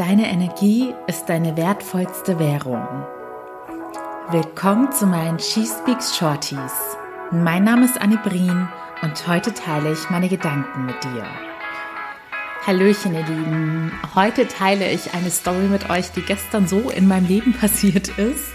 [0.00, 3.04] Deine Energie ist deine wertvollste Währung.
[4.30, 6.96] Willkommen zu meinen She Speaks Shorties.
[7.30, 8.66] Mein Name ist Annie Brien
[9.02, 11.49] und heute teile ich meine Gedanken mit dir.
[12.66, 13.90] Hallöchen, ihr Lieben.
[14.14, 18.52] Heute teile ich eine Story mit euch, die gestern so in meinem Leben passiert ist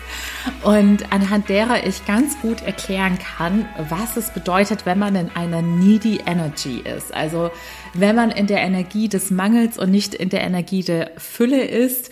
[0.64, 5.64] und anhand derer ich ganz gut erklären kann, was es bedeutet, wenn man in einer
[5.64, 7.16] needy Energy ist.
[7.16, 7.50] Also
[7.96, 12.12] wenn man in der Energie des Mangels und nicht in der Energie der Fülle ist,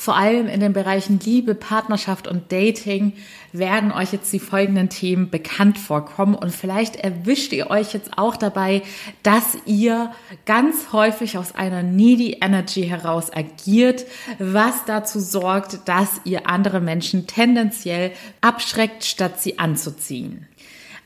[0.00, 3.12] vor allem in den Bereichen Liebe, Partnerschaft und Dating
[3.52, 8.36] werden euch jetzt die folgenden Themen bekannt vorkommen und vielleicht erwischt ihr euch jetzt auch
[8.36, 8.80] dabei,
[9.22, 10.10] dass ihr
[10.46, 14.06] ganz häufig aus einer needy Energy heraus agiert,
[14.38, 20.48] was dazu sorgt, dass ihr andere Menschen tendenziell abschreckt, statt sie anzuziehen.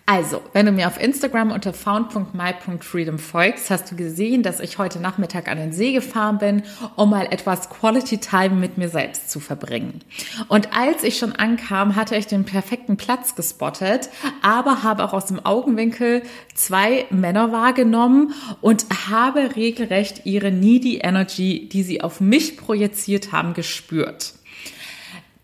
[0.06, 5.00] Also, wenn du mir auf Instagram unter found.my.freedom folgst, hast du gesehen, dass ich heute
[5.00, 6.62] Nachmittag an den See gefahren bin,
[6.94, 10.02] um mal etwas Quality Time mit mir selbst zu verbringen.
[10.48, 14.10] Und als ich schon ankam, hatte ich den perfekten Platz gespottet,
[14.42, 16.22] aber habe auch aus dem Augenwinkel
[16.54, 23.54] zwei Männer wahrgenommen und habe regelrecht ihre needy Energy, die sie auf mich projiziert haben,
[23.54, 24.34] gespürt.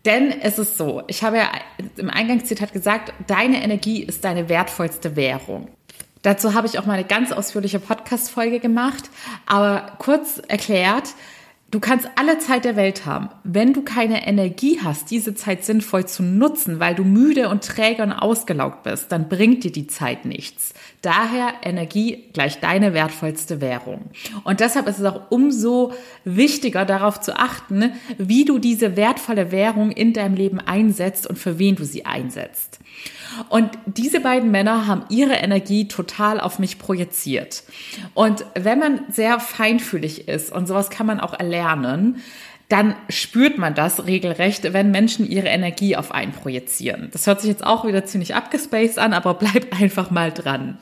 [0.05, 1.51] Denn es ist so, ich habe ja
[1.97, 5.67] im Eingangszitat gesagt, deine Energie ist deine wertvollste Währung.
[6.23, 9.09] Dazu habe ich auch mal eine ganz ausführliche Podcast-Folge gemacht.
[9.45, 11.09] Aber kurz erklärt,
[11.71, 13.29] Du kannst alle Zeit der Welt haben.
[13.45, 18.03] Wenn du keine Energie hast, diese Zeit sinnvoll zu nutzen, weil du müde und träge
[18.03, 20.73] und ausgelaugt bist, dann bringt dir die Zeit nichts.
[21.01, 24.11] Daher Energie gleich deine wertvollste Währung.
[24.43, 25.93] Und deshalb ist es auch umso
[26.25, 31.57] wichtiger, darauf zu achten, wie du diese wertvolle Währung in deinem Leben einsetzt und für
[31.57, 32.79] wen du sie einsetzt.
[33.47, 37.63] Und diese beiden Männer haben ihre Energie total auf mich projiziert.
[38.13, 41.60] Und wenn man sehr feinfühlig ist, und sowas kann man auch erlernen,
[42.71, 47.09] dann spürt man das regelrecht, wenn Menschen ihre Energie auf einen projizieren.
[47.11, 50.77] Das hört sich jetzt auch wieder ziemlich abgespaced an, aber bleibt einfach mal dran.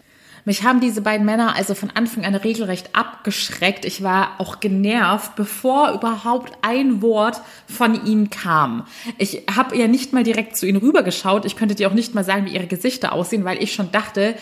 [0.46, 3.86] Mich haben diese beiden Männer also von Anfang an regelrecht abgeschreckt.
[3.86, 8.86] Ich war auch genervt, bevor überhaupt ein Wort von ihnen kam.
[9.18, 11.46] Ich habe ja nicht mal direkt zu ihnen rübergeschaut.
[11.46, 14.36] Ich könnte dir auch nicht mal sagen, wie ihre Gesichter aussehen, weil ich schon dachte,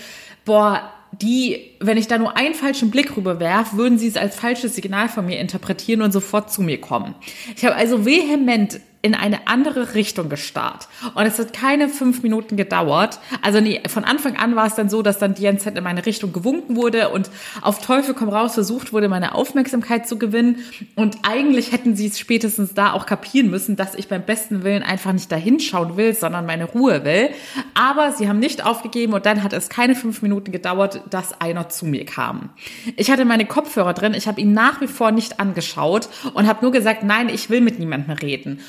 [0.45, 4.75] boah, die, wenn ich da nur einen falschen Blick rüberwerf, würden sie es als falsches
[4.75, 7.15] Signal von mir interpretieren und sofort zu mir kommen.
[7.55, 10.89] Ich habe also vehement in eine andere Richtung gestarrt.
[11.15, 13.19] Und es hat keine fünf Minuten gedauert.
[13.41, 16.05] Also nee, von Anfang an war es dann so, dass dann die Zeit in meine
[16.05, 17.29] Richtung gewunken wurde und
[17.61, 20.57] auf Teufel komm raus versucht wurde, meine Aufmerksamkeit zu gewinnen.
[20.95, 24.83] Und eigentlich hätten sie es spätestens da auch kapieren müssen, dass ich beim besten Willen
[24.83, 27.29] einfach nicht dahinschauen will, sondern meine Ruhe will.
[27.73, 31.69] Aber sie haben nicht aufgegeben und dann hat es keine fünf Minuten gedauert, dass einer
[31.69, 32.49] zu mir kam.
[32.97, 36.61] Ich hatte meine Kopfhörer drin, ich habe ihn nach wie vor nicht angeschaut und habe
[36.61, 38.59] nur gesagt, nein, ich will mit niemandem reden.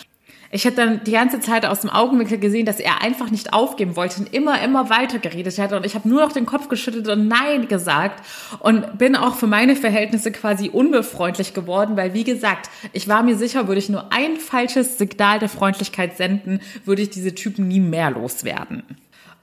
[0.51, 3.97] Ich habe dann die ganze Zeit aus dem Augenwinkel gesehen, dass er einfach nicht aufgeben
[3.97, 5.75] wollte und immer, immer weiter geredet hat.
[5.75, 8.25] Und ich habe nur noch den Kopf geschüttelt und Nein gesagt
[8.61, 13.37] und bin auch für meine Verhältnisse quasi unbefreundlich geworden, weil wie gesagt, ich war mir
[13.37, 17.81] sicher, würde ich nur ein falsches Signal der Freundlichkeit senden, würde ich diese Typen nie
[17.81, 18.85] mehr loswerden.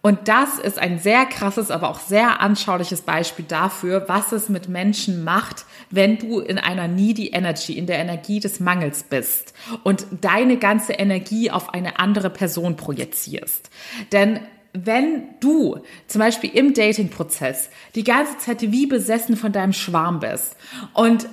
[0.06, 4.70] Und das ist ein sehr krasses, aber auch sehr anschauliches Beispiel dafür, was es mit
[4.70, 10.06] Menschen macht, wenn du in einer needy Energy, in der Energie des Mangels bist und
[10.22, 13.72] deine ganze Energie auf eine andere Person projizierst.
[14.12, 14.42] Denn
[14.74, 20.56] wenn du zum Beispiel im Dating-Prozess die ganze Zeit wie besessen von deinem Schwarm bist
[20.94, 21.28] und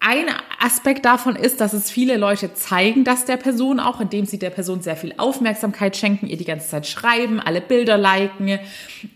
[0.00, 0.26] ein
[0.58, 4.48] Aspekt davon ist, dass es viele Leute zeigen, dass der Person auch, indem sie der
[4.48, 8.58] Person sehr viel Aufmerksamkeit schenken, ihr die ganze Zeit schreiben, alle Bilder liken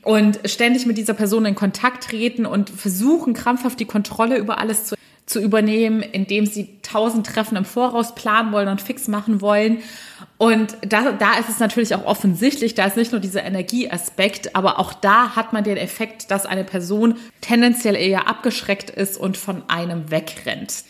[0.02, 4.84] und ständig mit dieser Person in Kontakt treten und versuchen krampfhaft die Kontrolle über alles
[4.84, 4.94] zu,
[5.26, 9.78] zu übernehmen, indem sie tausend Treffen im Voraus planen wollen und fix machen wollen.
[10.36, 14.78] Und da, da ist es natürlich auch offensichtlich, da ist nicht nur dieser Energieaspekt, aber
[14.78, 19.62] auch da hat man den Effekt, dass eine Person tendenziell eher abgeschreckt ist und von
[19.68, 20.84] einem wegrennt.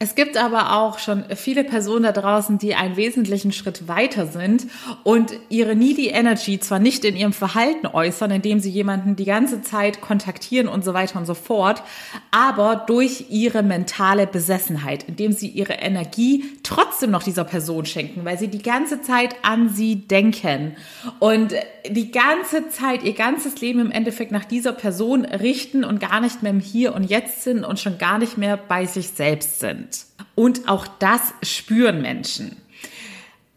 [0.00, 4.68] Es gibt aber auch schon viele Personen da draußen, die einen wesentlichen Schritt weiter sind
[5.02, 9.60] und ihre needy Energy zwar nicht in ihrem Verhalten äußern, indem sie jemanden die ganze
[9.60, 11.82] Zeit kontaktieren und so weiter und so fort,
[12.30, 18.38] aber durch ihre mentale Besessenheit, indem sie ihre Energie trotzdem noch dieser Person schenken, weil
[18.38, 20.76] sie die ganze Zeit an sie denken
[21.18, 21.54] und
[21.90, 26.44] die ganze Zeit ihr ganzes Leben im Endeffekt nach dieser Person richten und gar nicht
[26.44, 29.87] mehr im Hier und Jetzt sind und schon gar nicht mehr bei sich selbst sind.
[30.34, 32.56] Und auch das spüren Menschen.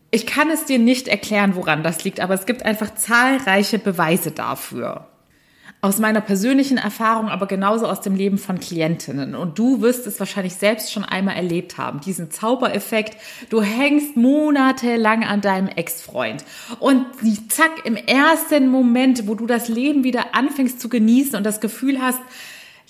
[0.10, 4.31] Ich kann es dir nicht erklären, woran das liegt, aber es gibt einfach zahlreiche Beweise
[4.31, 5.07] dafür.
[5.83, 9.33] aus meiner persönlichen Erfahrung, aber genauso aus dem Leben von Klientinnen.
[9.33, 13.18] Und du wirst es wahrscheinlich selbst schon einmal erlebt haben, diesen Zaubereffekt.
[13.50, 16.45] Du hängst monatelang an deinem Ex-Freund
[16.80, 17.07] und
[17.50, 22.00] zack, im ersten Moment, wo du das Leben wieder anfängst zu genießen und das Gefühl
[22.00, 22.22] hast,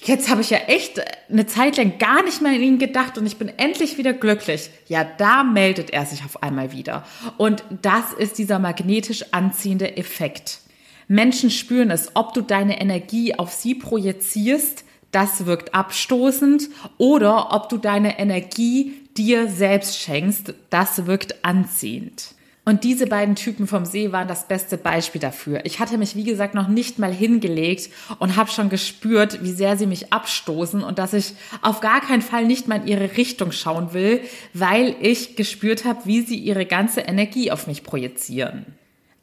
[0.04, 3.26] jetzt habe ich ja echt eine Zeit lang gar nicht mehr in ihn gedacht und
[3.26, 4.70] ich bin endlich wieder glücklich.
[4.88, 7.06] Ja, da meldet er sich auf einmal wieder.
[7.38, 10.60] Und das ist dieser magnetisch anziehende Effekt.
[11.08, 17.70] Menschen spüren es, ob du deine Energie auf sie projizierst, das wirkt abstoßend, oder ob
[17.70, 22.34] du deine Energie dir selbst schenkst, das wirkt anziehend.
[22.64, 25.66] Und diese beiden Typen vom See waren das beste Beispiel dafür.
[25.66, 29.78] Ich hatte mich, wie gesagt, noch nicht mal hingelegt und habe schon gespürt, wie sehr
[29.78, 33.52] sie mich abstoßen und dass ich auf gar keinen Fall nicht mal in ihre Richtung
[33.52, 34.22] schauen will,
[34.54, 38.66] weil ich gespürt habe, wie sie ihre ganze Energie auf mich projizieren.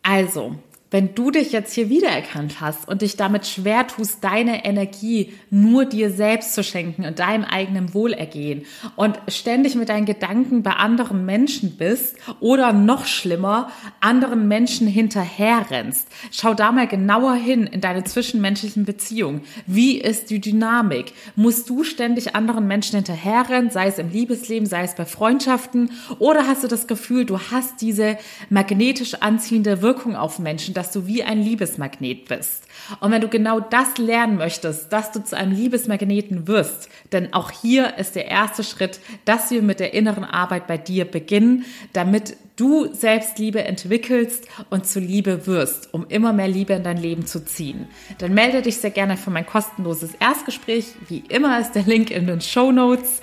[0.03, 0.57] Also,
[0.91, 5.85] wenn du dich jetzt hier wiedererkannt hast und dich damit schwer tust, deine Energie nur
[5.85, 8.65] dir selbst zu schenken und deinem eigenen Wohlergehen
[8.97, 13.71] und ständig mit deinen Gedanken bei anderen Menschen bist oder noch schlimmer,
[14.01, 19.43] anderen Menschen hinterherrennst, schau da mal genauer hin in deine zwischenmenschlichen Beziehungen.
[19.67, 21.13] Wie ist die Dynamik?
[21.37, 26.47] Musst du ständig anderen Menschen hinterherrennen, sei es im Liebesleben, sei es bei Freundschaften oder
[26.47, 28.17] hast du das Gefühl, du hast diese
[28.49, 32.63] magnetisch anziehende Wirkung auf Menschen, dass du wie ein Liebesmagnet bist.
[33.01, 37.51] Und wenn du genau das lernen möchtest, dass du zu einem Liebesmagneten wirst, denn auch
[37.51, 42.37] hier ist der erste Schritt, dass wir mit der inneren Arbeit bei dir beginnen, damit
[42.55, 47.45] du Selbstliebe entwickelst und zu Liebe wirst, um immer mehr Liebe in dein Leben zu
[47.45, 47.89] ziehen.
[48.19, 50.87] Dann melde dich sehr gerne für mein kostenloses Erstgespräch.
[51.09, 53.21] Wie immer ist der Link in den Show Notes.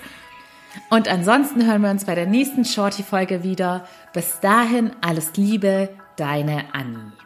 [0.90, 3.86] Und ansonsten hören wir uns bei der nächsten Shorty-Folge wieder.
[4.12, 7.25] Bis dahin alles Liebe, deine Annie.